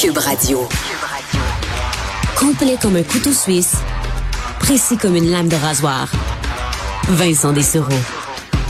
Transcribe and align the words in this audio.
Cube 0.00 0.18
Radio. 0.18 0.68
Complet 2.36 2.76
comme 2.80 2.96
un 2.96 3.02
couteau 3.02 3.32
suisse, 3.32 3.76
précis 4.58 4.96
comme 4.96 5.14
une 5.14 5.30
lame 5.30 5.48
de 5.48 5.56
rasoir. 5.56 6.08
Vincent 7.08 7.52
Dessereau. 7.52 7.86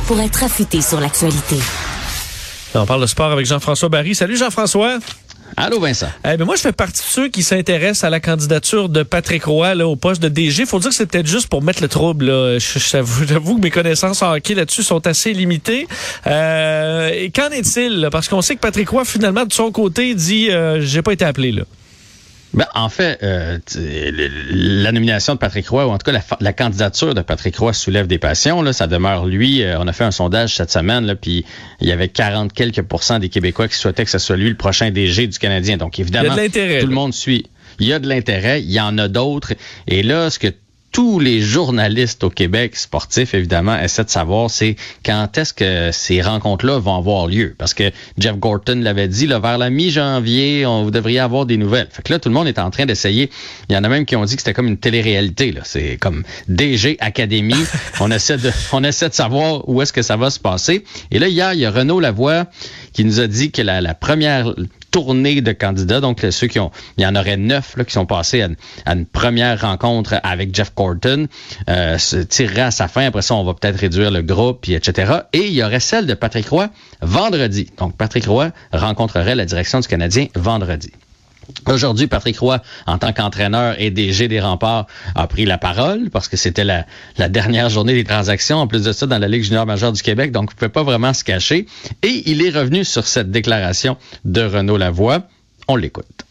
Pour 0.06 0.20
être 0.20 0.44
affûté 0.44 0.82
sur 0.82 1.00
l'actualité. 1.00 1.56
On 2.74 2.84
parle 2.84 3.00
de 3.00 3.06
sport 3.06 3.32
avec 3.32 3.46
Jean-François 3.46 3.88
Barry. 3.88 4.14
Salut 4.14 4.36
Jean-François. 4.36 4.98
Allô 5.56 5.78
Vincent. 5.80 6.08
Eh 6.24 6.36
ben 6.36 6.44
moi, 6.44 6.56
je 6.56 6.62
fais 6.62 6.72
partie 6.72 7.00
de 7.02 7.06
ceux 7.06 7.28
qui 7.28 7.42
s'intéressent 7.42 8.04
à 8.04 8.10
la 8.10 8.20
candidature 8.20 8.88
de 8.88 9.02
Patrick 9.02 9.44
Roy 9.44 9.74
au 9.84 9.94
poste 9.96 10.20
de 10.22 10.28
DG. 10.28 10.66
Faut 10.66 10.80
dire 10.80 10.90
que 10.90 10.96
c'est 10.96 11.06
peut-être 11.06 11.26
juste 11.26 11.46
pour 11.48 11.62
mettre 11.62 11.80
le 11.82 11.88
trouble. 11.88 12.26
Là. 12.26 12.58
J'avoue 12.58 13.56
que 13.56 13.60
mes 13.60 13.70
connaissances 13.70 14.22
en 14.22 14.32
hockey 14.34 14.54
là-dessus 14.54 14.82
sont 14.82 15.06
assez 15.06 15.32
limitées. 15.32 15.86
Euh, 16.26 17.28
Qu'en 17.34 17.50
est-il? 17.50 18.08
Parce 18.10 18.28
qu'on 18.28 18.42
sait 18.42 18.56
que 18.56 18.60
Patrick 18.60 18.88
Roy, 18.88 19.04
finalement, 19.04 19.44
de 19.44 19.52
son 19.52 19.70
côté, 19.70 20.14
dit 20.14 20.50
euh, 20.50 20.80
j'ai 20.80 21.02
pas 21.02 21.12
été 21.12 21.24
appelé. 21.24 21.52
là. 21.52 21.62
Ben, 22.54 22.66
en 22.74 22.88
fait, 22.88 23.18
euh, 23.22 23.58
la 24.50 24.92
nomination 24.92 25.34
de 25.34 25.38
Patrick 25.38 25.68
Roy, 25.68 25.86
ou 25.86 25.90
en 25.90 25.98
tout 25.98 26.10
cas 26.10 26.20
la, 26.40 26.52
candidature 26.52 27.14
de 27.14 27.20
Patrick 27.20 27.56
Roy 27.56 27.72
soulève 27.72 28.06
des 28.06 28.18
passions. 28.18 28.62
Là, 28.62 28.72
ça 28.72 28.86
demeure 28.86 29.26
lui. 29.26 29.62
Euh, 29.62 29.78
on 29.80 29.88
a 29.88 29.92
fait 29.92 30.04
un 30.04 30.12
sondage 30.12 30.54
cette 30.54 30.70
semaine, 30.70 31.04
là, 31.04 31.16
puis 31.16 31.44
il 31.80 31.88
y 31.88 31.92
avait 31.92 32.08
40 32.08 32.52
quelques 32.52 32.82
pourcents 32.82 33.18
des 33.18 33.28
Québécois 33.28 33.66
qui 33.68 33.76
souhaitaient 33.76 34.04
que 34.04 34.10
ce 34.10 34.18
soit 34.18 34.36
lui 34.36 34.48
le 34.48 34.56
prochain 34.56 34.90
DG 34.90 35.26
du 35.26 35.38
Canadien. 35.38 35.76
Donc 35.76 35.98
évidemment, 35.98 36.34
tout 36.34 36.50
le 36.54 36.86
monde 36.86 37.12
suit. 37.12 37.46
Il 37.80 37.88
y 37.88 37.92
a 37.92 37.98
de 37.98 38.08
l'intérêt, 38.08 38.62
il 38.62 38.70
y 38.70 38.80
en 38.80 38.98
a 38.98 39.08
d'autres. 39.08 39.54
Et 39.88 40.04
là, 40.04 40.30
ce 40.30 40.38
que 40.38 40.48
tous 40.94 41.18
les 41.18 41.40
journalistes 41.40 42.22
au 42.22 42.30
Québec 42.30 42.76
sportifs, 42.76 43.34
évidemment, 43.34 43.76
essaient 43.76 44.04
de 44.04 44.10
savoir, 44.10 44.48
c'est 44.48 44.76
quand 45.04 45.36
est-ce 45.36 45.52
que 45.52 45.90
ces 45.90 46.22
rencontres-là 46.22 46.78
vont 46.78 46.96
avoir 46.96 47.26
lieu. 47.26 47.56
Parce 47.58 47.74
que 47.74 47.90
Jeff 48.16 48.36
Gorton 48.36 48.78
l'avait 48.80 49.08
dit, 49.08 49.26
là, 49.26 49.40
vers 49.40 49.58
la 49.58 49.70
mi-janvier, 49.70 50.64
on 50.66 50.84
vous 50.84 50.92
devriez 50.92 51.18
avoir 51.18 51.46
des 51.46 51.56
nouvelles. 51.56 51.88
Fait 51.90 52.02
que 52.02 52.12
là, 52.12 52.20
tout 52.20 52.28
le 52.28 52.34
monde 52.36 52.46
est 52.46 52.60
en 52.60 52.70
train 52.70 52.86
d'essayer. 52.86 53.28
Il 53.68 53.74
y 53.74 53.76
en 53.76 53.82
a 53.82 53.88
même 53.88 54.06
qui 54.06 54.14
ont 54.14 54.24
dit 54.24 54.36
que 54.36 54.42
c'était 54.42 54.52
comme 54.52 54.68
une 54.68 54.78
télé-réalité. 54.78 55.50
Là. 55.50 55.62
C'est 55.64 55.96
comme 55.96 56.22
DG 56.46 56.96
Académie. 57.00 57.64
on 58.00 58.12
essaie 58.12 58.38
de, 58.38 58.52
on 58.70 58.84
essaie 58.84 59.08
de 59.08 59.14
savoir 59.14 59.68
où 59.68 59.82
est-ce 59.82 59.92
que 59.92 60.02
ça 60.02 60.16
va 60.16 60.30
se 60.30 60.38
passer. 60.38 60.84
Et 61.10 61.18
là, 61.18 61.26
hier, 61.26 61.54
il 61.54 61.58
y 61.58 61.66
a 61.66 61.72
Renaud 61.72 61.98
Lavoie 61.98 62.46
qui 62.92 63.04
nous 63.04 63.18
a 63.18 63.26
dit 63.26 63.50
que 63.50 63.62
la, 63.62 63.80
la 63.80 63.94
première 63.94 64.54
tournée 64.94 65.40
de 65.40 65.50
candidats. 65.50 66.00
Donc, 66.00 66.24
ceux 66.30 66.46
qui 66.46 66.60
ont, 66.60 66.70
il 66.96 67.02
y 67.02 67.06
en 67.06 67.16
aurait 67.16 67.36
neuf 67.36 67.76
là, 67.76 67.84
qui 67.84 67.92
sont 67.92 68.06
passés 68.06 68.42
à, 68.42 68.92
une 68.92 69.06
première 69.06 69.60
rencontre 69.60 70.20
avec 70.22 70.54
Jeff 70.54 70.70
Corton, 70.72 71.26
euh, 71.68 71.98
se 71.98 72.18
tirerait 72.18 72.60
à 72.60 72.70
sa 72.70 72.86
fin. 72.86 73.06
Après 73.06 73.22
ça, 73.22 73.34
on 73.34 73.42
va 73.42 73.54
peut-être 73.54 73.80
réduire 73.80 74.12
le 74.12 74.22
groupe, 74.22 74.60
puis 74.62 74.74
etc. 74.74 75.22
Et 75.32 75.48
il 75.48 75.52
y 75.52 75.64
aurait 75.64 75.80
celle 75.80 76.06
de 76.06 76.14
Patrick 76.14 76.48
Roy 76.48 76.68
vendredi. 77.02 77.68
Donc, 77.76 77.96
Patrick 77.96 78.26
Roy 78.26 78.50
rencontrerait 78.72 79.34
la 79.34 79.46
direction 79.46 79.80
du 79.80 79.88
Canadien 79.88 80.28
vendredi. 80.36 80.92
Aujourd'hui, 81.66 82.06
Patrick 82.06 82.38
Roy, 82.38 82.60
en 82.86 82.98
tant 82.98 83.12
qu'entraîneur 83.12 83.74
et 83.78 83.90
DG 83.90 84.28
des 84.28 84.40
remparts, 84.40 84.86
a 85.14 85.26
pris 85.26 85.44
la 85.44 85.58
parole 85.58 86.10
parce 86.10 86.28
que 86.28 86.36
c'était 86.36 86.64
la, 86.64 86.84
dernière 87.28 87.68
journée 87.68 87.94
des 87.94 88.04
transactions, 88.04 88.58
en 88.58 88.66
plus 88.66 88.82
de 88.82 88.92
ça, 88.92 89.06
dans 89.06 89.18
la 89.18 89.28
Ligue 89.28 89.44
junior 89.44 89.66
majeure 89.66 89.92
du 89.92 90.02
Québec, 90.02 90.32
donc 90.32 90.50
il 90.50 90.54
ne 90.54 90.58
pouvait 90.58 90.68
pas 90.68 90.82
vraiment 90.82 91.12
se 91.12 91.24
cacher. 91.24 91.66
Et 92.02 92.22
il 92.26 92.44
est 92.44 92.50
revenu 92.50 92.84
sur 92.84 93.06
cette 93.06 93.30
déclaration 93.30 93.96
de 94.24 94.42
Renaud 94.42 94.76
Lavoie. 94.76 95.22
On 95.68 95.76
l'écoute. 95.76 96.24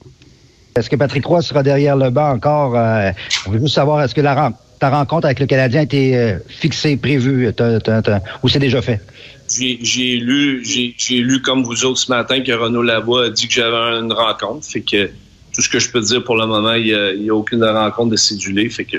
Est-ce 0.76 0.90
que 0.90 0.96
Patrick 0.96 1.26
Roy 1.26 1.42
sera 1.42 1.64
derrière 1.64 1.96
le 1.96 2.10
banc 2.10 2.32
encore? 2.32 2.76
Euh, 2.76 3.12
on 3.48 3.52
veut 3.52 3.60
juste 3.60 3.76
savoir, 3.76 4.02
est-ce 4.02 4.16
que 4.16 4.22
ta 4.22 4.90
rencontre 4.90 5.26
avec 5.26 5.40
le 5.40 5.46
Canadien 5.46 5.82
a 5.82 5.84
été 5.84 6.18
euh, 6.18 6.38
fixée, 6.48 6.98
prévue, 6.98 7.52
ou 8.44 8.50
c'est 8.50 8.60
déjà 8.60 8.82
fait? 8.82 9.00
J'ai 9.60 10.16
lu, 10.18 10.64
j'ai 10.66 11.18
lu 11.18 11.42
comme 11.42 11.64
vous 11.64 11.86
autres 11.86 12.00
ce 12.00 12.12
matin 12.12 12.42
que 12.42 12.52
Renaud 12.52 12.82
Lavoie 12.82 13.26
a 13.26 13.30
dit 13.30 13.48
que 13.48 13.54
j'avais 13.54 14.00
une 14.00 14.12
rencontre. 14.12 14.66
Fait 14.66 14.82
que 14.82 15.10
tout 15.54 15.62
ce 15.62 15.70
que 15.70 15.80
je 15.80 15.90
peux 15.90 16.02
dire 16.02 16.24
pour 16.24 16.36
le 16.36 16.46
moment, 16.46 16.74
il 16.74 17.22
n'y 17.22 17.30
a, 17.30 17.36
aucune 17.36 17.64
rencontre 17.64 18.12
de 18.12 18.16
cédulée. 18.16 18.70
Fait 18.70 18.86
que 18.86 18.98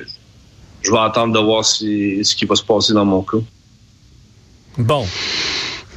je 0.82 0.90
vais 0.90 0.98
attendre 0.98 1.32
de 1.32 1.38
voir 1.38 1.64
ce 1.64 2.34
qui 2.34 2.44
va 2.44 2.54
se 2.54 2.62
passer 2.62 2.92
dans 2.92 3.04
mon 3.04 3.22
cas. 3.22 3.38
Bon. 4.78 5.06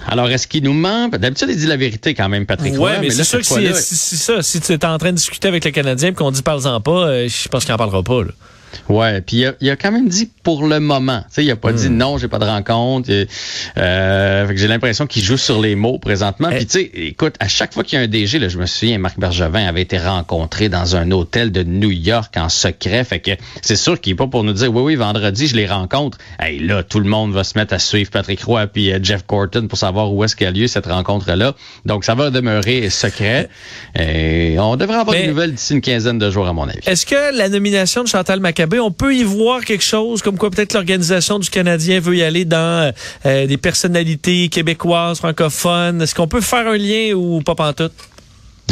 Alors, 0.09 0.29
est-ce 0.29 0.47
qu'il 0.47 0.63
nous 0.63 0.73
ment? 0.73 1.09
D'habitude, 1.09 1.49
il 1.49 1.57
dit 1.57 1.65
la 1.65 1.75
vérité 1.75 2.13
quand 2.13 2.29
même, 2.29 2.45
Patrick. 2.45 2.75
Oui, 2.77 2.91
mais, 3.01 3.09
c'est 3.09 3.25
sûr 3.25 3.39
que 3.39 3.73
si, 3.73 4.17
ça, 4.17 4.41
si 4.41 4.61
tu 4.61 4.71
es 4.71 4.85
en 4.85 4.97
train 4.97 5.11
de 5.11 5.17
discuter 5.17 5.49
avec 5.49 5.65
le 5.65 5.71
Canadien 5.71 6.09
et 6.09 6.13
qu'on 6.13 6.31
dit 6.31 6.41
parle-en 6.41 6.79
pas, 6.79 7.07
euh, 7.07 7.27
je 7.27 7.49
pense 7.49 7.65
qu'il 7.65 7.73
n'en 7.73 7.77
parlera 7.77 8.03
pas. 8.03 8.23
Là. 8.23 8.31
Ouais, 8.89 9.21
puis 9.21 9.45
il 9.61 9.69
a, 9.69 9.75
quand 9.75 9.91
même 9.91 10.07
dit 10.07 10.29
pour 10.43 10.65
le 10.65 10.79
moment. 10.79 11.19
Tu 11.27 11.35
sais, 11.35 11.45
il 11.45 11.51
a 11.51 11.55
pas 11.55 11.73
dit 11.73 11.89
hmm. 11.89 11.97
non, 11.97 12.17
j'ai 12.17 12.27
pas 12.27 12.39
de 12.39 12.45
rencontre. 12.45 13.09
Euh, 13.77 14.53
j'ai 14.55 14.67
l'impression 14.67 15.07
qu'il 15.07 15.23
joue 15.23 15.37
sur 15.37 15.61
les 15.61 15.75
mots 15.75 15.99
présentement. 15.99 16.49
Puis 16.49 16.65
tu 16.65 16.79
sais, 16.79 16.91
écoute, 16.93 17.35
à 17.39 17.47
chaque 17.47 17.73
fois 17.73 17.83
qu'il 17.83 17.99
y 17.99 18.01
a 18.01 18.05
un 18.05 18.07
DG, 18.07 18.39
là, 18.39 18.47
je 18.47 18.57
me 18.57 18.65
souviens, 18.65 18.97
Marc 18.97 19.19
Bergevin 19.19 19.65
avait 19.65 19.81
été 19.81 19.97
rencontré 19.97 20.69
dans 20.69 20.95
un 20.95 21.11
hôtel 21.11 21.51
de 21.51 21.63
New 21.63 21.91
York 21.91 22.35
en 22.37 22.49
secret. 22.49 23.03
Fait 23.03 23.19
que 23.19 23.31
c'est 23.61 23.75
sûr 23.75 23.99
qu'il 23.99 24.13
est 24.13 24.15
pas 24.15 24.27
pour 24.27 24.43
nous 24.43 24.53
dire 24.53 24.73
oui, 24.73 24.81
oui, 24.81 24.95
vendredi 24.95 25.47
je 25.47 25.55
les 25.55 25.67
rencontre. 25.67 26.17
Hey, 26.39 26.59
là, 26.59 26.83
tout 26.83 26.99
le 26.99 27.09
monde 27.09 27.33
va 27.33 27.43
se 27.43 27.57
mettre 27.57 27.73
à 27.73 27.79
suivre 27.79 28.09
Patrick 28.11 28.41
Roy 28.43 28.67
puis 28.67 28.91
euh, 28.91 28.99
Jeff 29.01 29.25
Corton 29.25 29.67
pour 29.67 29.77
savoir 29.77 30.13
où 30.13 30.23
est-ce 30.23 30.35
qu'a 30.35 30.51
lieu 30.51 30.67
cette 30.67 30.87
rencontre 30.87 31.31
là. 31.33 31.55
Donc 31.85 32.05
ça 32.05 32.15
va 32.15 32.29
demeurer 32.29 32.89
secret. 32.89 33.49
Et 33.97 34.57
on 34.59 34.75
devrait 34.75 34.97
avoir 34.97 35.15
des 35.15 35.27
nouvelles 35.27 35.53
d'ici 35.53 35.73
une 35.73 35.81
quinzaine 35.81 36.19
de 36.19 36.29
jours 36.31 36.47
à 36.47 36.53
mon 36.53 36.67
avis. 36.67 36.79
Est-ce 36.85 37.05
que 37.05 37.35
la 37.35 37.49
nomination 37.49 38.03
de 38.03 38.07
Chantal 38.07 38.39
On 38.79 38.91
peut 38.91 39.15
y 39.15 39.23
voir 39.23 39.63
quelque 39.63 39.83
chose, 39.83 40.21
comme 40.21 40.37
quoi 40.37 40.49
peut-être 40.49 40.73
l'organisation 40.73 41.39
du 41.39 41.49
Canadien 41.49 41.99
veut 41.99 42.15
y 42.15 42.23
aller 42.23 42.45
dans 42.45 42.93
euh, 43.25 43.47
des 43.47 43.57
personnalités 43.57 44.49
québécoises, 44.49 45.19
francophones. 45.19 46.01
Est-ce 46.01 46.15
qu'on 46.15 46.27
peut 46.27 46.41
faire 46.41 46.67
un 46.67 46.77
lien 46.77 47.13
ou 47.13 47.41
pas 47.41 47.55
pantoute? 47.55 47.93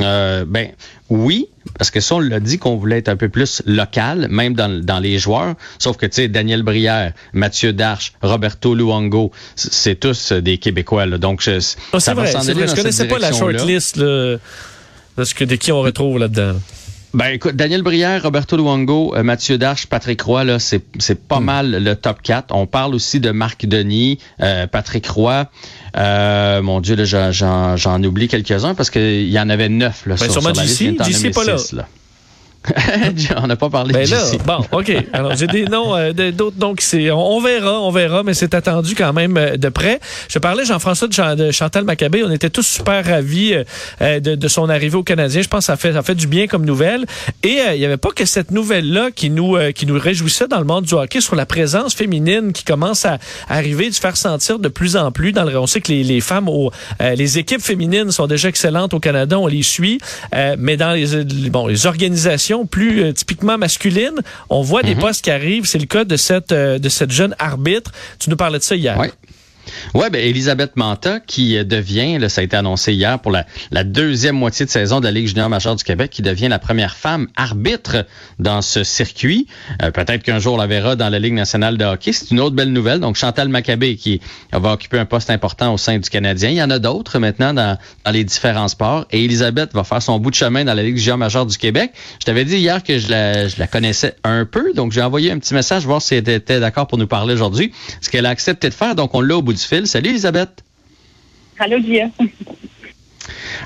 Euh, 0.02 0.44
ben 0.46 0.72
oui, 1.10 1.48
parce 1.78 1.90
que 1.90 2.02
ça, 2.02 2.16
on 2.16 2.20
l'a 2.20 2.42
dit 2.42 2.58
qu'on 2.58 2.76
voulait 2.76 2.98
être 2.98 3.08
un 3.08 3.16
peu 3.16 3.30
plus 3.30 3.62
local, 3.66 4.28
même 4.30 4.54
dans, 4.54 5.00
les 5.00 5.18
joueurs. 5.20 5.56
Sauf 5.80 5.96
que, 5.96 6.06
tu 6.06 6.16
sais, 6.16 6.28
Daniel 6.28 6.64
Brière, 6.64 7.14
Mathieu 7.32 7.72
Darche, 7.72 8.12
Roberto 8.22 8.76
Luongo, 8.76 9.32
c'est 9.56 9.98
tous 9.98 10.34
des 10.34 10.58
Québécois. 10.58 11.06
Donc, 11.06 11.42
je, 11.42 11.60
ah, 11.94 12.00
ça 12.00 12.14
va 12.14 12.28
s'en 12.28 12.48
aller 12.48 12.68
Je 12.68 12.76
connaissais 12.76 13.08
pas 13.08 13.20
la 13.20 13.32
shortlist 13.32 14.02
parce 15.16 15.34
que 15.34 15.46
de 15.46 15.56
qui 15.56 15.72
on 15.72 15.82
retrouve 15.82 16.20
là-dedans. 16.20 16.60
Ben 17.16 17.28
écoute, 17.28 17.56
Daniel 17.56 17.82
Brière, 17.82 18.24
Roberto 18.24 18.58
Luongo, 18.58 19.16
euh, 19.16 19.24
Mathieu 19.24 19.58
Darche, 19.58 19.88
Patrick 19.88 20.22
Roy, 20.22 20.44
là, 20.44 20.60
c'est, 20.60 20.84
c'est 21.00 21.18
pas 21.18 21.40
hmm. 21.40 21.46
mal 21.46 21.84
le 21.84 21.96
top 21.96 22.22
4. 22.22 22.54
On 22.54 22.68
parle 22.68 22.94
aussi 22.94 23.22
de 23.22 23.32
Marc 23.32 23.66
Denis, 23.66 24.20
euh, 24.42 24.68
Patrick 24.68 25.08
Roy. 25.08 25.50
Euh, 25.96 26.62
mon 26.62 26.82
Dieu, 26.82 26.98
là, 26.98 27.32
j'en, 27.32 27.78
j'en, 27.78 28.04
oublie 28.04 28.28
quelques-uns 28.28 28.76
parce 28.76 28.90
qu'il 28.90 29.30
y 29.30 29.40
en 29.40 29.48
avait 29.48 29.70
neuf 29.70 30.06
là, 30.06 30.16
ben, 30.20 30.30
sur, 30.30 30.42
sur 30.42 30.52
la 30.52 30.62
liste. 30.62 31.34
pas 31.34 31.46
là. 31.46 31.88
on 33.38 33.48
n'a 33.48 33.56
pas 33.56 33.70
parlé 33.70 33.94
ben 33.94 34.10
là, 34.10 34.24
Bon, 34.46 34.66
OK. 34.72 34.92
Alors, 35.14 35.36
j'ai 35.36 35.48
des 35.48 35.66
noms, 35.66 35.96
euh, 35.96 36.12
d'autres 36.32 36.58
noms 36.60 36.76
qui 36.76 37.10
on, 37.12 37.40
verra, 37.40 37.82
on 37.82 37.92
verra, 37.92 38.24
mais 38.24 38.34
c'est 38.34 38.54
attendu 38.54 38.96
quand 38.96 39.14
même 39.14 39.38
euh, 39.38 39.58
de 39.58 39.70
près. 39.70 40.00
Je 40.30 40.40
parlais, 40.40 40.66
Jean-François, 40.66 41.08
de, 41.08 41.52
Chantal 41.52 41.84
Maccabé. 41.84 42.24
On 42.24 42.32
était 42.32 42.50
tous 42.50 42.66
super 42.66 43.06
ravis 43.06 43.56
euh, 44.02 44.20
de, 44.20 44.48
son 44.48 44.70
arrivée 44.70 44.98
au 44.98 45.04
Canadien. 45.04 45.42
Je 45.42 45.48
pense 45.48 45.60
que 45.60 45.66
ça 45.66 45.78
fait, 45.78 45.94
ça 45.94 46.04
fait 46.04 46.16
du 46.16 46.28
bien 46.28 46.48
comme 46.48 46.66
nouvelle. 46.66 47.06
Et 47.44 47.60
il 47.74 47.80
n'y 47.80 47.86
avait 47.86 47.98
pas 47.98 48.10
que 48.10 48.26
cette 48.26 48.52
nouvelle-là 48.52 49.12
qui 49.12 49.30
nous, 49.30 49.58
qui 49.74 49.86
nous 49.86 50.00
réjouissait 50.00 50.48
dans 50.48 50.60
le 50.60 50.66
monde 50.66 50.86
du 50.86 50.94
hockey 50.94 51.22
sur 51.22 51.36
la 51.36 51.46
présence 51.46 51.94
féminine 51.94 52.54
qui 52.54 52.64
commence 52.64 53.06
à 53.06 53.18
arriver, 53.50 53.90
de 53.90 53.96
faire 53.96 54.18
sentir 54.18 54.60
de 54.60 54.68
plus 54.68 54.96
en 54.96 55.12
plus. 55.12 55.32
Dans 55.32 55.44
le, 55.44 55.58
on 55.58 55.68
sait 55.68 55.82
que 55.82 55.92
les, 55.92 56.04
les 56.04 56.22
femmes, 56.22 56.48
au, 56.48 56.72
les 57.00 57.38
équipes 57.38 57.62
féminines 57.62 58.12
sont 58.12 58.28
déjà 58.28 58.50
excellentes 58.50 58.94
au 58.94 59.00
Canada, 59.00 59.40
on 59.40 59.48
les 59.48 59.64
suit. 59.64 60.00
mais 60.58 60.78
dans 60.78 60.92
les, 60.92 61.24
bon, 61.50 61.68
les 61.68 61.86
organisations 61.86 62.55
plus 62.64 63.04
euh, 63.04 63.12
typiquement 63.12 63.58
masculine, 63.58 64.22
on 64.50 64.62
voit 64.62 64.84
des 64.84 64.96
mhm. 64.96 65.02
postes 65.02 65.26
qui 65.26 65.32
arrivent. 65.32 65.66
C'est 65.66 65.80
le 65.80 65.86
cas 65.86 66.06
de 66.06 66.16
cette, 66.16 66.54
euh, 66.54 66.80
de 66.80 66.88
cette 66.88 67.12
jeune 67.12 67.36
arbitre. 67.40 67.92
Tu 68.20 68.30
nous 68.30 68.38
parlais 68.38 68.60
de 68.60 68.64
ça 68.64 68.76
hier. 68.76 68.98
Oui, 69.94 70.06
ben 70.12 70.24
Elisabeth 70.24 70.76
Manta 70.76 71.20
qui 71.20 71.58
euh, 71.58 71.64
devient, 71.64 72.18
là, 72.18 72.30
ça 72.30 72.42
a 72.42 72.44
été 72.44 72.56
annoncé 72.56 72.94
hier 72.94 73.20
pour 73.20 73.32
la, 73.32 73.46
deuxième 73.84 74.36
moitié 74.36 74.66
de 74.66 74.72
saison 74.72 75.00
de 75.00 75.06
la 75.06 75.12
Ligue 75.12 75.28
junior 75.28 75.50
majeure 75.50 75.76
du 75.76 75.84
Québec, 75.84 76.12
qui 76.12 76.22
devient 76.22 76.48
la 76.48 76.60
première 76.60 76.96
femme 76.96 77.28
arbitre 77.36 78.06
dans 78.40 78.62
ce 78.62 78.84
circuit. 78.84 79.48
Euh, 79.82 79.92
peut-être 79.92 80.24
qu'un 80.24 80.40
jour 80.40 80.56
on 80.56 80.58
la 80.58 80.68
verra 80.68 80.96
dans 80.96 81.10
la 81.10 81.20
Ligue 81.20 81.34
nationale 81.34 81.78
de 81.78 81.86
hockey. 81.86 82.14
C'est 82.14 82.32
une 82.32 82.40
autre 82.40 82.56
belle 82.56 82.72
nouvelle. 82.72 83.00
Donc 83.00 83.16
Chantal 83.16 83.50
Maccabé 83.50 83.96
qui 83.96 84.22
va 84.52 84.74
occuper 84.74 85.00
un 85.00 85.06
poste 85.06 85.30
important 85.30 85.74
au 85.74 85.78
sein 85.78 85.98
du 85.98 86.10
Canadien. 86.10 86.50
Il 86.50 86.58
y 86.58 86.64
en 86.64 86.70
a 86.70 86.80
d'autres 86.80 87.20
maintenant 87.20 87.54
dans, 87.54 87.78
les 88.12 88.24
différents 88.24 88.68
sports. 88.68 89.06
Et 89.12 89.26
Elisabeth 89.26 89.74
va 89.74 89.84
faire 89.84 90.02
son 90.02 90.20
bout 90.20 90.32
de 90.32 90.36
chemin 90.36 90.64
dans 90.64 90.74
la 90.74 90.84
Ligue 90.84 90.98
junior 90.98 91.18
majeure 91.18 91.46
du 91.46 91.58
Québec. 91.58 91.92
Je 92.20 92.26
t'avais 92.26 92.46
dit 92.46 92.58
hier 92.58 92.84
que 92.84 92.98
je 92.98 93.10
la, 93.10 93.68
connaissais 93.68 94.16
un 94.24 94.46
peu, 94.46 94.74
donc 94.74 94.92
j'ai 94.92 95.02
envoyé 95.02 95.32
un 95.32 95.40
petit 95.40 95.54
message 95.54 95.86
voir 95.86 96.02
si 96.02 96.16
elle 96.16 96.30
était 96.30 96.60
d'accord 96.60 96.88
pour 96.88 96.98
nous 96.98 97.08
parler 97.08 97.34
aujourd'hui. 97.34 97.74
Ce 98.02 98.10
qu'elle 98.10 98.26
a 98.26 98.36
de 98.36 98.70
faire, 98.70 98.96
donc 98.96 99.16
on 99.16 99.22
l'a 99.22 99.38
au 99.38 99.42
bout 99.42 99.54
du 99.56 99.64
fil. 99.64 99.88
Salut 99.88 100.10
Elisabeth. 100.10 100.64
Allô, 101.58 101.80
Guillaume. 101.80 102.12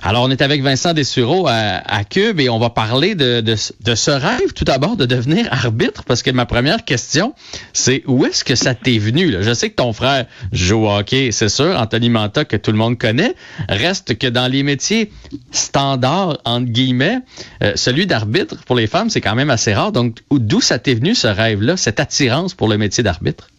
Alors, 0.02 0.24
on 0.24 0.32
est 0.32 0.42
avec 0.42 0.62
Vincent 0.62 0.94
Dessureau 0.94 1.48
à, 1.48 1.52
à 1.52 2.06
Cube 2.06 2.40
et 2.40 2.48
on 2.48 2.60
va 2.60 2.70
parler 2.70 3.16
de, 3.16 3.42
de, 3.42 3.56
de 3.82 3.96
ce 3.96 4.12
rêve, 4.12 4.54
tout 4.56 4.64
d'abord, 4.64 4.96
de 4.96 5.06
devenir 5.06 5.52
arbitre, 5.52 6.04
parce 6.06 6.24
que 6.24 6.32
ma 6.32 6.46
première 6.46 6.86
question, 6.86 7.34
c'est 7.74 8.04
où 8.08 8.26
est-ce 8.26 8.46
que 8.46 8.56
ça 8.56 8.74
t'est 8.76 9.00
venu? 9.00 9.30
Là? 9.30 9.42
Je 9.42 9.54
sais 9.54 9.70
que 9.70 9.76
ton 9.76 9.92
frère 9.92 10.28
joue 10.54 10.86
au 10.86 10.90
hockey, 10.90 11.32
c'est 11.32 11.50
sûr, 11.50 11.76
Anthony 11.78 12.10
Manta, 12.10 12.46
que 12.46 12.56
tout 12.56 12.72
le 12.72 12.78
monde 12.78 12.98
connaît. 12.98 13.36
Reste 13.68 14.18
que 14.18 14.28
dans 14.28 14.48
les 14.48 14.64
métiers 14.64 15.12
standards, 15.52 16.38
entre 16.46 16.72
guillemets, 16.72 17.20
euh, 17.62 17.74
celui 17.76 18.08
d'arbitre, 18.08 18.64
pour 18.66 18.78
les 18.78 18.88
femmes, 18.88 19.10
c'est 19.10 19.22
quand 19.22 19.36
même 19.36 19.50
assez 19.50 19.74
rare. 19.74 19.92
Donc, 19.92 20.20
d'où 20.32 20.62
ça 20.62 20.80
t'est 20.80 20.96
venu, 20.96 21.16
ce 21.16 21.28
rêve-là, 21.28 21.76
cette 21.76 22.00
attirance 22.00 22.54
pour 22.54 22.70
le 22.70 22.78
métier 22.78 23.04
d'arbitre? 23.04 23.50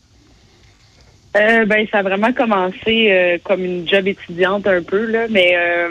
Euh, 1.37 1.65
ben, 1.65 1.87
ça 1.93 1.99
a 1.99 2.03
vraiment 2.03 2.33
commencé 2.33 3.09
euh, 3.11 3.39
comme 3.45 3.65
une 3.65 3.89
job 3.89 4.09
étudiante 4.09 4.67
un 4.67 4.83
peu, 4.83 5.07
là, 5.07 5.27
mais 5.31 5.55
euh, 5.55 5.89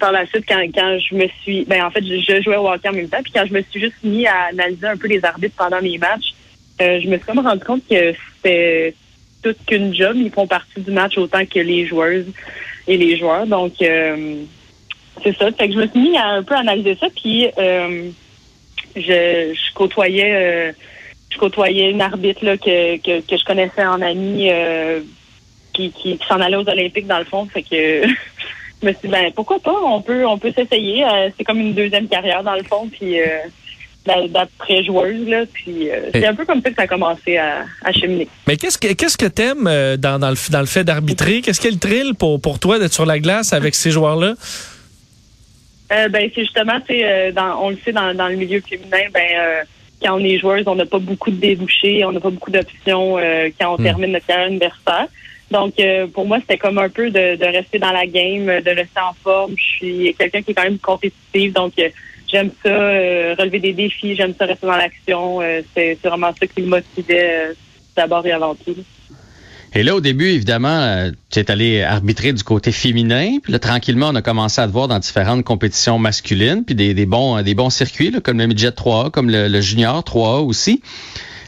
par 0.00 0.10
la 0.10 0.26
suite, 0.26 0.44
quand, 0.48 0.60
quand 0.74 0.98
je 0.98 1.14
me 1.14 1.28
suis... 1.42 1.64
Ben, 1.64 1.84
en 1.84 1.90
fait, 1.90 2.02
je, 2.04 2.42
jouais 2.42 2.56
au 2.56 2.68
hockey 2.68 2.88
en 2.88 2.92
même 2.92 3.08
temps, 3.08 3.22
puis 3.22 3.32
quand 3.32 3.46
je 3.46 3.52
me 3.52 3.62
suis 3.62 3.80
juste 3.80 4.02
mis 4.02 4.26
à 4.26 4.46
analyser 4.50 4.88
un 4.88 4.96
peu 4.96 5.06
les 5.06 5.24
arbitres 5.24 5.54
pendant 5.56 5.80
mes 5.80 5.96
matchs, 5.98 6.34
euh, 6.82 6.98
je 7.00 7.08
me 7.08 7.16
suis 7.16 7.24
comme 7.24 7.38
rendu 7.38 7.64
compte 7.64 7.82
que 7.88 8.14
c'était 8.36 8.94
toute 9.44 9.64
qu'une 9.64 9.94
job. 9.94 10.16
Ils 10.16 10.32
font 10.32 10.48
partie 10.48 10.80
du 10.80 10.90
match 10.90 11.16
autant 11.18 11.46
que 11.46 11.60
les 11.60 11.86
joueuses 11.86 12.26
et 12.88 12.96
les 12.96 13.16
joueurs. 13.16 13.46
Donc, 13.46 13.74
c'est 13.78 15.36
ça. 15.38 15.52
Fait 15.52 15.68
que 15.68 15.74
je 15.74 15.78
me 15.78 15.86
suis 15.86 16.00
mis 16.00 16.16
à 16.16 16.30
un 16.30 16.42
peu 16.42 16.56
analyser 16.56 16.96
ça, 16.96 17.06
puis 17.14 17.46
je, 17.56 19.00
je 19.54 19.74
côtoyais 19.74 20.74
je 21.34 21.38
côtoyais 21.38 21.90
une 21.90 22.00
arbitre 22.00 22.44
là, 22.44 22.56
que, 22.56 22.96
que, 22.98 23.20
que 23.20 23.36
je 23.36 23.44
connaissais 23.44 23.84
en 23.84 24.00
ami 24.00 24.50
euh, 24.50 25.00
qui, 25.72 25.90
qui, 25.90 26.18
s'en 26.26 26.40
allait 26.40 26.56
aux 26.56 26.68
Olympiques 26.68 27.06
dans 27.06 27.18
le 27.18 27.24
fond. 27.24 27.46
Fait 27.46 27.62
que 27.62 28.06
je 28.82 28.86
me 28.86 28.92
suis 28.92 29.00
dit 29.04 29.08
ben 29.08 29.32
pourquoi 29.34 29.58
pas, 29.58 29.74
on 29.84 30.00
peut 30.00 30.26
on 30.26 30.38
peut 30.38 30.52
s'essayer. 30.52 31.04
Euh, 31.04 31.28
c'est 31.36 31.44
comme 31.44 31.60
une 31.60 31.74
deuxième 31.74 32.08
carrière 32.08 32.42
dans 32.42 32.54
le 32.54 32.62
fond, 32.62 32.88
puis 32.90 33.20
euh, 33.20 34.28
d'après 34.28 34.84
joueuse 34.84 35.28
là, 35.28 35.44
puis 35.52 35.90
euh, 35.90 36.10
c'est 36.12 36.26
un 36.26 36.34
peu 36.34 36.44
comme 36.44 36.62
ça 36.62 36.70
que 36.70 36.76
ça 36.76 36.82
a 36.82 36.86
commencé 36.86 37.36
à, 37.36 37.64
à 37.82 37.92
cheminer. 37.92 38.28
Mais 38.46 38.56
qu'est-ce 38.56 38.78
que 38.78 38.92
qu'est-ce 38.92 39.18
que 39.18 39.26
t'aimes 39.26 39.64
dans, 39.98 40.18
dans 40.18 40.30
le 40.30 40.50
dans 40.50 40.60
le 40.60 40.66
fait 40.66 40.84
d'arbitrer? 40.84 41.42
Qu'est-ce 41.42 41.60
qu'est 41.60 41.70
le 41.70 41.78
thrill 41.78 42.14
pour 42.14 42.40
pour 42.40 42.58
toi 42.58 42.78
d'être 42.78 42.94
sur 42.94 43.06
la 43.06 43.18
glace 43.18 43.52
avec 43.52 43.74
ces 43.74 43.90
joueurs 43.90 44.16
là 44.16 44.34
Ben 45.88 46.30
c'est 46.34 46.42
justement 46.42 46.78
c'est 46.86 47.32
dans 47.32 47.60
on 47.62 47.70
le 47.70 47.78
sait 47.84 47.92
dans, 47.92 48.14
dans 48.14 48.28
le 48.28 48.36
milieu 48.36 48.60
féminin 48.60 49.08
ben 49.12 49.64
quand 50.04 50.16
on 50.16 50.24
est 50.24 50.38
joueuse, 50.38 50.64
on 50.66 50.74
n'a 50.74 50.86
pas 50.86 50.98
beaucoup 50.98 51.30
de 51.30 51.36
débouchés, 51.36 52.04
on 52.04 52.12
n'a 52.12 52.20
pas 52.20 52.30
beaucoup 52.30 52.50
d'options 52.50 53.18
euh, 53.18 53.48
quand 53.58 53.74
on 53.74 53.78
hmm. 53.78 53.84
termine 53.84 54.12
notre 54.12 54.26
carrière 54.26 54.48
universitaire. 54.48 55.06
Donc, 55.50 55.78
euh, 55.78 56.06
pour 56.06 56.26
moi, 56.26 56.38
c'était 56.40 56.58
comme 56.58 56.78
un 56.78 56.88
peu 56.88 57.10
de, 57.10 57.44
rester 57.44 57.78
dans 57.78 57.92
la 57.92 58.06
game, 58.06 58.46
de 58.46 58.70
rester 58.70 59.00
en 59.00 59.14
forme. 59.14 59.54
Je 59.56 59.62
suis 59.62 60.14
quelqu'un 60.18 60.42
qui 60.42 60.50
est 60.50 60.54
quand 60.54 60.64
même 60.64 60.78
compétitif, 60.78 61.52
donc 61.52 61.72
euh, 61.78 61.88
j'aime 62.28 62.50
ça, 62.62 62.70
relever 62.70 63.60
des 63.60 63.72
défis, 63.72 64.14
j'aime 64.14 64.34
ça 64.38 64.46
rester 64.46 64.66
dans 64.66 64.76
l'action. 64.76 65.40
c'est 65.74 65.98
vraiment 66.02 66.32
ça 66.38 66.46
qui 66.46 66.62
me 66.62 66.68
motivait 66.68 67.52
d'abord 67.96 68.26
et 68.26 68.32
avant 68.32 68.54
tout. 68.54 68.76
Et 69.76 69.82
là, 69.82 69.96
au 69.96 70.00
début, 70.00 70.26
évidemment, 70.26 70.68
euh, 70.68 71.10
tu 71.30 71.40
es 71.40 71.50
allé 71.50 71.82
arbitrer 71.82 72.32
du 72.32 72.44
côté 72.44 72.70
féminin. 72.70 73.38
Puis 73.42 73.52
là, 73.52 73.58
tranquillement, 73.58 74.10
on 74.10 74.14
a 74.14 74.22
commencé 74.22 74.60
à 74.60 74.68
te 74.68 74.72
voir 74.72 74.86
dans 74.86 75.00
différentes 75.00 75.42
compétitions 75.42 75.98
masculines, 75.98 76.64
puis 76.64 76.76
des, 76.76 77.06
bons, 77.06 77.42
des 77.42 77.54
bons 77.54 77.70
circuits, 77.70 78.12
comme 78.22 78.38
le 78.38 78.46
Midget 78.46 78.70
3 78.70 79.10
comme 79.10 79.28
le, 79.30 79.60
Junior 79.60 80.04
3 80.04 80.42
aussi. 80.42 80.80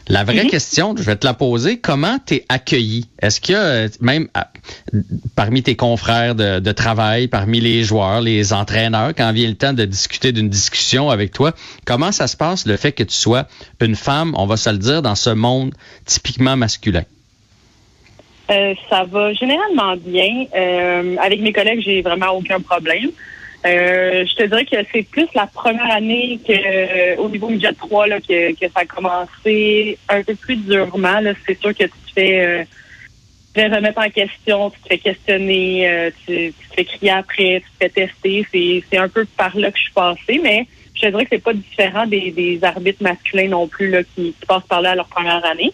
La 0.08 0.24
vraie 0.24 0.44
mhm. 0.44 0.50
question, 0.50 0.94
je 0.96 1.02
vais 1.02 1.16
te 1.16 1.26
la 1.26 1.34
poser, 1.34 1.78
comment 1.78 2.18
t'es 2.24 2.44
accueilli? 2.48 3.06
Est-ce 3.20 3.52
a, 3.52 3.56
euh, 3.56 3.88
même 4.00 4.28
parmi 5.34 5.62
tes 5.64 5.74
confrères 5.74 6.36
de, 6.36 6.60
de, 6.60 6.72
travail, 6.72 7.26
parmi 7.26 7.60
les 7.60 7.82
joueurs, 7.82 8.20
les 8.20 8.52
entraîneurs, 8.52 9.14
quand 9.16 9.32
vient 9.32 9.48
le 9.48 9.56
temps 9.56 9.72
de 9.72 9.84
discuter 9.84 10.30
d'une 10.30 10.48
discussion 10.48 11.10
avec 11.10 11.32
toi, 11.32 11.54
comment 11.86 12.12
ça 12.12 12.28
se 12.28 12.36
passe 12.36 12.66
le 12.66 12.76
fait 12.76 12.92
que 12.92 13.02
tu 13.02 13.16
sois 13.16 13.48
une 13.80 13.96
femme, 13.96 14.32
on 14.36 14.46
va 14.46 14.56
se 14.56 14.70
le 14.70 14.78
dire, 14.78 15.02
dans 15.02 15.16
ce 15.16 15.30
monde 15.30 15.74
typiquement 16.04 16.56
masculin? 16.56 17.02
Euh, 18.50 18.74
ça 18.88 19.04
va 19.04 19.32
généralement 19.32 19.96
bien. 19.96 20.46
Euh, 20.54 21.16
avec 21.20 21.40
mes 21.40 21.52
collègues, 21.52 21.82
j'ai 21.82 22.02
vraiment 22.02 22.30
aucun 22.30 22.60
problème. 22.60 23.10
Euh, 23.64 24.24
je 24.24 24.34
te 24.36 24.44
dirais 24.44 24.64
que 24.64 24.76
c'est 24.92 25.02
plus 25.02 25.26
la 25.34 25.46
première 25.46 25.90
année 25.90 26.38
que 26.46 27.18
au 27.18 27.28
niveau 27.28 27.48
midget 27.48 27.72
3 27.72 28.06
là, 28.06 28.20
que, 28.20 28.52
que 28.52 28.66
ça 28.72 28.80
a 28.80 28.84
commencé 28.84 29.98
un 30.08 30.22
peu 30.22 30.34
plus 30.36 30.56
durement. 30.56 31.20
C'est 31.46 31.58
sûr 31.60 31.74
que 31.74 31.84
tu 31.84 31.88
te 31.88 32.12
fais, 32.14 32.66
tu 32.66 33.52
te 33.54 33.60
fais 33.60 33.74
remettre 33.74 33.98
en 33.98 34.10
question, 34.10 34.70
tu 34.70 34.80
te 34.80 34.88
fais 34.88 34.98
questionner, 34.98 36.10
tu, 36.24 36.52
tu, 36.52 36.68
te 36.68 36.74
fais 36.74 36.84
crier 36.84 37.10
après, 37.10 37.62
tu 37.64 37.70
te 37.72 37.76
fais 37.80 37.88
tester. 37.88 38.46
C'est, 38.52 38.84
c'est 38.88 38.98
un 38.98 39.08
peu 39.08 39.24
par 39.36 39.56
là 39.56 39.72
que 39.72 39.78
je 39.78 39.84
suis 39.84 39.92
passée, 39.92 40.40
mais 40.40 40.68
je 40.94 41.00
te 41.00 41.06
dirais 41.08 41.24
que 41.24 41.30
c'est 41.32 41.42
pas 41.42 41.54
différent 41.54 42.06
des, 42.06 42.30
des 42.30 42.62
arbitres 42.62 43.02
masculins 43.02 43.48
non 43.48 43.66
plus 43.66 43.90
là, 43.90 44.04
qui, 44.04 44.32
qui 44.38 44.46
passent 44.46 44.66
par 44.68 44.80
là 44.80 44.92
à 44.92 44.94
leur 44.94 45.08
première 45.08 45.44
année. 45.44 45.72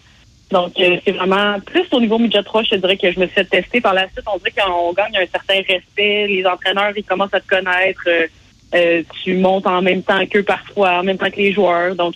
Donc, 0.53 0.79
euh, 0.79 0.97
c'est 1.03 1.13
vraiment 1.13 1.59
plus 1.61 1.85
au 1.91 1.99
niveau 1.99 2.19
midget 2.19 2.43
3, 2.43 2.61
je 2.61 2.69
te 2.69 2.75
dirais 2.75 2.95
que 2.95 3.11
je 3.11 3.19
me 3.19 3.25
suis 3.25 3.33
fait 3.33 3.45
tester. 3.45 3.81
Par 3.81 3.95
la 3.95 4.07
suite, 4.09 4.25
on 4.31 4.37
dirait 4.37 4.51
qu'on 4.51 4.93
gagne 4.93 5.17
un 5.17 5.25
certain 5.25 5.55
respect. 5.67 6.27
Les 6.27 6.45
entraîneurs, 6.45 6.93
ils 6.95 7.03
commencent 7.03 7.33
à 7.33 7.39
te 7.39 7.47
connaître. 7.47 8.03
Euh, 8.05 8.27
euh, 8.75 9.01
tu 9.23 9.35
montes 9.35 9.65
en 9.65 9.81
même 9.81 10.03
temps 10.03 10.23
qu'eux 10.27 10.43
parfois, 10.43 10.99
en 10.99 11.03
même 11.03 11.17
temps 11.17 11.31
que 11.31 11.37
les 11.37 11.53
joueurs. 11.53 11.95
Donc, 11.95 12.13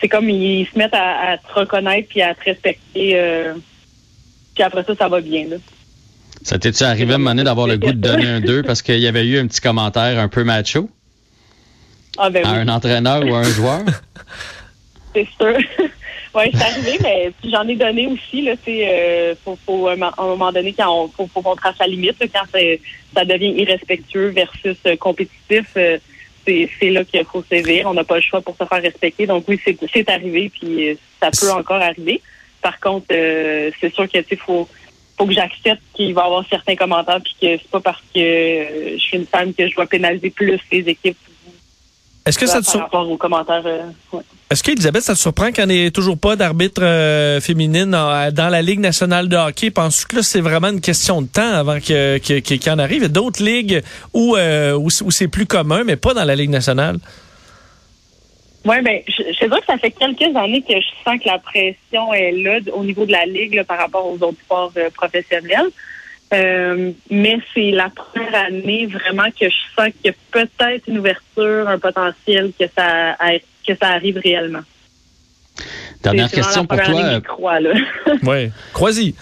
c'est 0.00 0.08
comme 0.08 0.30
ils 0.30 0.66
se 0.66 0.78
mettent 0.78 0.94
à, 0.94 1.36
te 1.36 1.52
reconnaître 1.52 2.08
puis 2.08 2.22
à 2.22 2.34
te 2.34 2.44
respecter. 2.44 3.20
puis 4.54 4.62
après 4.62 4.84
ça, 4.84 4.94
ça 4.94 5.08
va 5.08 5.20
bien. 5.20 5.46
Là. 5.48 5.56
Ça 6.42 6.58
t'est-tu 6.58 6.84
arrivé 6.84 7.12
à 7.12 7.14
un 7.16 7.18
moment 7.18 7.30
donné 7.30 7.44
d'avoir 7.44 7.66
le 7.66 7.76
goût 7.76 7.92
de 7.92 8.00
donner 8.00 8.26
un 8.26 8.40
2 8.40 8.62
parce 8.62 8.80
qu'il 8.80 8.98
y 8.98 9.06
avait 9.06 9.26
eu 9.26 9.38
un 9.38 9.46
petit 9.46 9.60
commentaire 9.60 10.18
un 10.18 10.28
peu 10.28 10.42
macho? 10.42 10.88
Ah, 12.16 12.30
ben 12.30 12.44
à 12.44 12.50
un 12.52 12.68
entraîneur 12.68 13.24
ou 13.26 13.34
à 13.34 13.40
un 13.40 13.50
joueur? 13.50 13.82
c'est 15.14 15.28
sûr. 15.38 15.58
Oui, 16.38 16.52
c'est 16.54 16.62
arrivé, 16.62 16.98
mais 17.02 17.32
j'en 17.50 17.66
ai 17.66 17.74
donné 17.74 18.06
aussi. 18.06 18.42
Là, 18.42 18.54
euh, 18.68 19.34
faut, 19.44 19.58
faut, 19.66 19.88
à 19.88 19.94
un 19.94 19.96
moment 19.96 20.52
donné, 20.52 20.72
quand 20.72 20.88
on, 20.88 21.08
faut, 21.08 21.26
faut 21.26 21.42
qu'on 21.42 21.56
trace 21.56 21.74
la 21.80 21.88
limite, 21.88 22.16
quand 22.32 22.44
ça 23.14 23.24
devient 23.24 23.60
irrespectueux 23.60 24.28
versus 24.28 24.76
euh, 24.86 24.94
compétitif, 24.96 25.66
euh, 25.76 25.98
c'est 26.46 26.90
là 26.90 27.04
qu'il 27.04 27.24
faut 27.24 27.42
sévir. 27.42 27.88
On 27.88 27.94
n'a 27.94 28.04
pas 28.04 28.16
le 28.16 28.22
choix 28.22 28.40
pour 28.40 28.56
se 28.56 28.64
faire 28.64 28.80
respecter. 28.80 29.26
Donc 29.26 29.46
oui, 29.48 29.60
c'est 29.64 30.08
arrivé, 30.08 30.48
puis 30.48 30.90
euh, 30.90 30.94
ça 31.20 31.30
peut 31.32 31.50
encore 31.50 31.82
arriver. 31.82 32.22
Par 32.62 32.78
contre, 32.78 33.06
c'est 33.08 33.92
sûr 33.92 34.08
que 34.08 34.36
faut 34.36 34.68
faut 35.16 35.26
que 35.26 35.32
j'accepte 35.32 35.82
qu'il 35.94 36.14
va 36.14 36.22
y 36.22 36.24
avoir 36.26 36.44
certains 36.48 36.76
commentaires, 36.76 37.20
puis 37.20 37.34
que 37.40 37.58
c'est 37.60 37.70
pas 37.70 37.80
parce 37.80 38.02
que 38.14 38.20
je 38.20 38.98
suis 38.98 39.16
une 39.16 39.26
femme 39.26 39.52
que 39.52 39.68
je 39.68 39.74
dois 39.74 39.86
pénaliser 39.86 40.30
plus 40.30 40.60
les 40.70 40.88
équipes. 40.88 41.18
Est-ce 42.28 42.38
que 42.38 42.46
ça 42.46 42.60
te 42.60 42.70
par 42.70 42.82
rapport 42.82 43.10
aux 43.10 43.16
commentaires 43.16 43.64
ouais. 44.12 44.20
Est-ce 44.50 44.62
qu'Elisabeth, 44.62 45.02
ça 45.02 45.14
te 45.14 45.18
surprend 45.18 45.50
qu'il 45.50 45.66
n'y 45.66 45.86
ait 45.86 45.90
toujours 45.90 46.18
pas 46.18 46.36
d'arbitre 46.36 46.82
euh, 46.82 47.40
féminine 47.40 47.90
dans 47.90 48.48
la 48.50 48.62
Ligue 48.62 48.80
nationale 48.80 49.28
de 49.28 49.36
hockey? 49.36 49.70
Penses-tu 49.70 50.06
que 50.06 50.16
là, 50.16 50.22
c'est 50.22 50.40
vraiment 50.40 50.68
une 50.68 50.80
question 50.80 51.20
de 51.20 51.26
temps 51.26 51.52
avant 51.52 51.80
qu'il 51.80 51.96
y 51.96 52.70
en 52.70 52.78
arrive? 52.78 52.98
Il 52.98 53.02
y 53.02 53.04
a 53.06 53.08
d'autres 53.08 53.42
ligues 53.42 53.82
euh, 54.14 54.72
où, 54.72 54.86
où, 54.86 55.10
c'est 55.10 55.28
plus 55.28 55.46
commun, 55.46 55.84
mais 55.84 55.96
pas 55.96 56.14
dans 56.14 56.24
la 56.24 56.34
Ligue 56.34 56.50
nationale. 56.50 56.98
Oui, 58.64 58.76
ben, 58.82 59.00
je, 59.06 59.22
je 59.22 59.46
que 59.46 59.66
ça 59.66 59.78
fait 59.78 59.90
quelques 59.90 60.36
années 60.36 60.62
que 60.62 60.74
je 60.74 60.88
sens 61.04 61.18
que 61.18 61.28
la 61.28 61.38
pression 61.38 62.12
est 62.12 62.32
là 62.32 62.58
au 62.72 62.84
niveau 62.84 63.06
de 63.06 63.12
la 63.12 63.24
Ligue 63.26 63.62
par 63.64 63.78
rapport 63.78 64.06
aux 64.06 64.22
autres 64.22 64.40
sports 64.44 64.72
euh, 66.32 66.92
mais 67.10 67.38
c'est 67.54 67.70
la 67.70 67.88
première 67.88 68.34
année 68.34 68.86
vraiment 68.86 69.30
que 69.30 69.48
je 69.48 69.56
sens 69.76 69.88
qu'il 70.00 70.06
y 70.06 70.08
a 70.10 70.14
peut-être 70.30 70.86
une 70.86 70.98
ouverture, 70.98 71.68
un 71.68 71.78
potentiel 71.78 72.52
que 72.58 72.66
ça 72.76 73.12
a 73.18 73.38
que 73.66 73.74
ça 73.80 73.88
arrive 73.88 74.18
réellement. 74.18 74.62
Dernière 76.02 76.30
question 76.30 76.66
pour 76.66 76.80
toi. 76.80 77.20
oui, 78.22 78.50
croisy. 78.72 79.14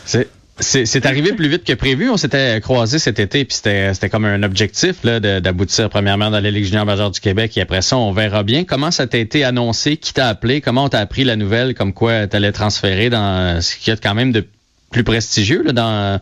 C'est 0.58 1.06
arrivé 1.06 1.32
plus 1.32 1.48
vite 1.48 1.64
que 1.64 1.72
prévu. 1.74 2.10
On 2.10 2.16
s'était 2.16 2.60
croisé 2.60 2.98
cet 2.98 3.18
été, 3.18 3.44
puis 3.44 3.56
c'était 3.56 4.10
comme 4.10 4.24
un 4.24 4.42
objectif 4.42 5.04
d'aboutir 5.04 5.90
premièrement 5.90 6.30
dans 6.30 6.40
la 6.40 6.50
Ligue 6.50 6.64
junior 6.64 6.86
majeure 6.86 7.10
du 7.10 7.20
Québec, 7.20 7.56
et 7.56 7.60
après 7.60 7.82
ça, 7.82 7.96
on 7.96 8.12
verra 8.12 8.42
bien. 8.42 8.64
Comment 8.64 8.90
ça 8.90 9.06
t'a 9.06 9.18
été 9.18 9.44
annoncé? 9.44 9.96
Qui 9.96 10.12
t'a 10.12 10.28
appelé? 10.28 10.60
Comment 10.60 10.84
on 10.84 10.88
t'a 10.88 11.00
appris 11.00 11.24
la 11.24 11.36
nouvelle? 11.36 11.74
Comme 11.74 11.92
quoi 11.92 12.26
tu 12.26 12.36
allais 12.36 12.52
transférer 12.52 13.10
dans 13.10 13.60
ce 13.60 13.76
qui 13.76 13.90
est 13.90 14.02
quand 14.02 14.14
même 14.14 14.32
de 14.32 14.46
plus 14.90 15.04
prestigieux 15.04 15.62
là, 15.62 15.72
dans, 15.72 16.20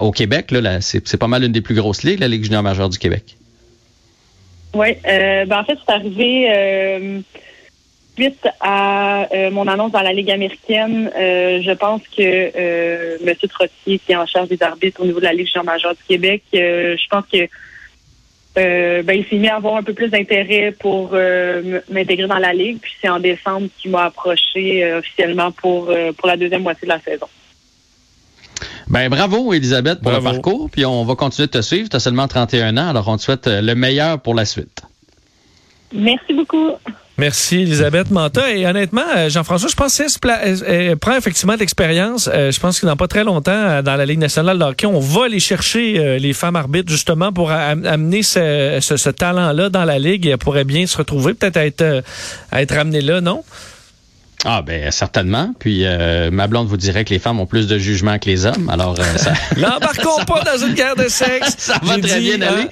au 0.00 0.10
Québec? 0.12 0.50
Là, 0.50 0.80
c'est 0.80 1.16
pas 1.16 1.28
mal 1.28 1.44
une 1.44 1.52
des 1.52 1.60
plus 1.60 1.74
grosses 1.74 2.02
ligues, 2.02 2.20
la 2.20 2.28
Ligue 2.28 2.44
junior 2.44 2.62
majeure 2.62 2.88
du 2.88 2.98
Québec. 2.98 3.36
Oui, 4.74 4.88
euh, 5.06 5.44
ben 5.44 5.60
en 5.60 5.64
fait, 5.64 5.78
c'est 5.86 5.92
arrivé... 5.92 6.46
Euh, 6.50 7.20
suite 8.16 8.46
à 8.60 9.26
euh, 9.34 9.50
mon 9.50 9.66
annonce 9.66 9.90
dans 9.90 10.00
la 10.00 10.12
Ligue 10.12 10.30
américaine, 10.30 11.10
euh, 11.16 11.60
je 11.62 11.72
pense 11.72 12.00
que 12.16 12.22
M. 12.22 13.34
Trottier, 13.48 13.98
qui 13.98 14.12
est 14.12 14.14
en 14.14 14.24
charge 14.24 14.48
des 14.48 14.62
arbitres 14.62 15.00
au 15.02 15.04
niveau 15.04 15.18
de 15.18 15.24
la 15.24 15.32
Ligue 15.32 15.48
jean 15.52 15.64
majeure 15.64 15.94
du 15.94 16.02
Québec, 16.06 16.42
je 16.52 17.08
pense 17.10 17.24
que 17.26 17.48
ben, 18.54 19.18
il 19.18 19.26
s'est 19.26 19.34
mis 19.34 19.48
à 19.48 19.56
avoir 19.56 19.74
un 19.74 19.82
peu 19.82 19.94
plus 19.94 20.10
d'intérêt 20.10 20.72
pour 20.78 21.10
m'intégrer 21.90 22.28
dans 22.28 22.38
la 22.38 22.52
Ligue. 22.52 22.78
Puis 22.80 22.92
c'est 23.02 23.08
en 23.08 23.18
décembre 23.18 23.66
qu'il 23.78 23.90
m'a 23.90 24.04
approché 24.04 24.94
officiellement 24.94 25.50
pour, 25.50 25.92
pour 26.16 26.28
la 26.28 26.36
deuxième 26.36 26.62
moitié 26.62 26.86
de 26.86 26.92
la 26.92 27.00
saison. 27.00 27.26
Ben 28.94 29.08
bravo, 29.08 29.52
Elisabeth, 29.52 30.00
pour 30.00 30.12
Bravo. 30.12 30.28
le 30.28 30.32
parcours. 30.34 30.70
Puis 30.70 30.86
on 30.86 31.04
va 31.04 31.16
continuer 31.16 31.48
de 31.48 31.52
te 31.52 31.62
suivre. 31.62 31.88
Tu 31.88 31.96
as 31.96 32.00
seulement 32.00 32.28
31 32.28 32.76
ans, 32.76 32.88
alors 32.90 33.08
on 33.08 33.16
te 33.16 33.22
souhaite 33.22 33.48
euh, 33.48 33.60
le 33.60 33.74
meilleur 33.74 34.20
pour 34.20 34.34
la 34.36 34.44
suite. 34.44 34.82
Merci 35.92 36.32
beaucoup. 36.32 36.70
Merci, 37.18 37.56
Elisabeth 37.62 38.10
Manta. 38.12 38.50
Et 38.52 38.64
honnêtement, 38.66 39.02
euh, 39.16 39.28
Jean-François, 39.28 39.68
je 39.68 39.74
pense 39.74 39.96
qu'elle 39.98 40.96
prend 40.98 41.16
effectivement 41.16 41.54
de 41.54 41.58
l'expérience. 41.58 42.28
Euh, 42.32 42.52
je 42.52 42.58
pense 42.60 42.78
que 42.80 42.86
dans 42.86 42.96
pas 42.96 43.06
très 43.08 43.24
longtemps, 43.24 43.50
euh, 43.52 43.82
dans 43.82 43.96
la 43.96 44.06
Ligue 44.06 44.18
nationale 44.20 44.58
de 44.60 44.64
hockey, 44.64 44.86
on 44.86 44.98
va 45.00 45.24
aller 45.26 45.40
chercher 45.40 45.98
euh, 45.98 46.18
les 46.18 46.32
femmes 46.32 46.56
arbitres 46.56 46.90
justement 46.90 47.32
pour 47.32 47.50
amener 47.50 48.22
ce, 48.22 48.78
ce- 48.80 48.96
ce 48.96 49.10
talent-là 49.10 49.70
dans 49.70 49.84
la 49.84 49.98
Ligue. 49.98 50.26
Elle 50.26 50.38
pourrait 50.38 50.64
bien 50.64 50.86
se 50.86 50.96
retrouver, 50.96 51.34
peut-être 51.34 51.56
à 51.56 51.66
être, 51.66 51.82
euh, 51.82 52.00
à 52.52 52.62
être 52.62 52.76
amenée 52.76 53.00
là, 53.00 53.20
non? 53.20 53.42
Ah 54.44 54.62
ben 54.62 54.90
certainement. 54.90 55.54
Puis 55.58 55.84
euh, 55.84 56.30
ma 56.30 56.46
blonde 56.46 56.68
vous 56.68 56.76
dirait 56.76 57.04
que 57.04 57.10
les 57.10 57.18
femmes 57.18 57.40
ont 57.40 57.46
plus 57.46 57.66
de 57.66 57.78
jugement 57.78 58.18
que 58.18 58.26
les 58.28 58.44
hommes. 58.46 58.68
Alors 58.70 58.94
euh, 58.98 59.16
ça, 59.16 59.32
N'embarquons 59.56 60.24
pas 60.26 60.42
dans 60.42 60.66
une 60.66 60.74
guerre 60.74 60.96
de 60.96 61.08
sexe. 61.08 61.54
Ça 61.58 61.78
va 61.82 61.98
très 61.98 62.20
dit, 62.20 62.36
bien 62.36 62.42
hein, 62.46 62.52
aller. 62.58 62.68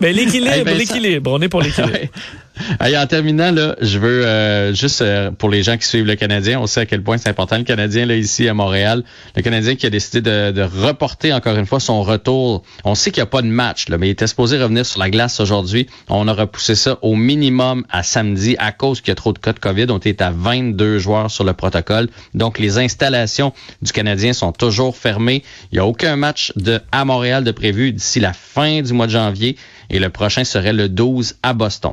Mais 0.00 0.12
l'équilibre, 0.12 0.54
Eh 0.58 0.64
ben, 0.64 0.72
ça- 0.72 0.78
l'équilibre. 0.78 1.30
On 1.32 1.40
est 1.42 1.48
pour 1.48 1.62
l'équilibre. 1.62 1.92
Ouais. 2.02 2.10
Hey, 2.80 2.96
en 2.96 3.06
terminant, 3.06 3.52
là, 3.52 3.76
je 3.80 3.98
veux 3.98 4.26
euh, 4.26 4.74
juste 4.74 5.02
euh, 5.02 5.30
pour 5.30 5.48
les 5.48 5.62
gens 5.62 5.76
qui 5.76 5.86
suivent 5.86 6.06
le 6.06 6.16
Canadien, 6.16 6.60
on 6.60 6.66
sait 6.66 6.80
à 6.80 6.86
quel 6.86 7.02
point 7.02 7.16
c'est 7.16 7.28
important 7.28 7.56
le 7.56 7.64
Canadien 7.64 8.06
là 8.06 8.16
ici 8.16 8.48
à 8.48 8.54
Montréal. 8.54 9.04
Le 9.36 9.42
Canadien 9.42 9.76
qui 9.76 9.86
a 9.86 9.90
décidé 9.90 10.20
de, 10.20 10.50
de 10.50 10.62
reporter 10.62 11.32
encore 11.32 11.56
une 11.56 11.66
fois 11.66 11.80
son 11.80 12.02
retour. 12.02 12.62
On 12.84 12.94
sait 12.94 13.10
qu'il 13.10 13.20
n'y 13.20 13.28
a 13.28 13.30
pas 13.30 13.42
de 13.42 13.46
match, 13.46 13.88
là, 13.88 13.98
mais 13.98 14.08
il 14.08 14.10
était 14.10 14.26
supposé 14.26 14.60
revenir 14.60 14.84
sur 14.84 15.00
la 15.00 15.10
glace 15.10 15.40
aujourd'hui. 15.40 15.86
On 16.08 16.26
a 16.28 16.32
repoussé 16.32 16.74
ça 16.74 16.98
au 17.02 17.14
minimum 17.14 17.84
à 17.90 18.02
samedi 18.02 18.56
à 18.58 18.72
cause 18.72 19.00
qu'il 19.00 19.08
y 19.08 19.12
a 19.12 19.16
trop 19.16 19.32
de 19.32 19.38
cas 19.38 19.52
de 19.52 19.58
COVID. 19.58 19.86
On 19.90 20.00
est 20.00 20.20
à 20.20 20.30
22 20.30 20.98
joueurs 20.98 21.30
sur 21.30 21.44
le 21.44 21.52
protocole. 21.52 22.08
Donc 22.34 22.58
les 22.58 22.78
installations 22.78 23.52
du 23.80 23.92
Canadien 23.92 24.32
sont 24.32 24.52
toujours 24.52 24.96
fermées. 24.96 25.42
Il 25.70 25.76
n'y 25.76 25.78
a 25.78 25.86
aucun 25.86 26.16
match 26.16 26.52
de 26.56 26.80
à 26.90 27.04
Montréal 27.04 27.44
de 27.44 27.52
prévu 27.52 27.92
d'ici 27.92 28.20
la 28.20 28.32
fin 28.32 28.82
du 28.82 28.92
mois 28.92 29.06
de 29.06 29.12
janvier 29.12 29.56
et 29.90 29.98
le 29.98 30.08
prochain 30.08 30.44
serait 30.44 30.72
le 30.72 30.88
12 30.88 31.36
à 31.42 31.52
Boston. 31.52 31.92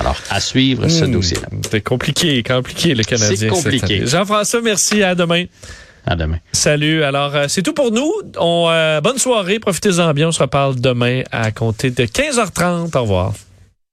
Alors, 0.00 0.16
à 0.30 0.40
suivre 0.40 0.88
ce 0.88 1.04
Hmm, 1.04 1.12
dossier-là. 1.12 1.48
C'est 1.70 1.82
compliqué, 1.82 2.42
compliqué 2.42 2.94
le 2.94 3.04
Canadien. 3.04 3.36
C'est 3.36 3.48
compliqué. 3.48 4.06
Jean-François, 4.06 4.62
merci. 4.62 5.02
À 5.02 5.14
demain. 5.14 5.44
À 6.06 6.16
demain. 6.16 6.38
Salut. 6.52 7.02
Alors, 7.04 7.36
euh, 7.36 7.44
c'est 7.48 7.62
tout 7.62 7.74
pour 7.74 7.92
nous. 7.92 8.10
On, 8.38 8.68
euh, 8.70 9.00
bonne 9.02 9.18
soirée. 9.18 9.58
Profitez-en 9.58 10.12
bien. 10.14 10.28
On 10.28 10.32
se 10.32 10.40
reparle 10.42 10.80
demain 10.80 11.22
à 11.30 11.50
compter 11.52 11.90
de 11.90 12.04
15h30. 12.04 12.96
Au 12.96 13.02
revoir. 13.02 13.34